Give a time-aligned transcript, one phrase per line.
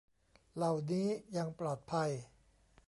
[0.55, 1.07] เหล่านี้
[1.37, 2.09] ยังปลอดภัย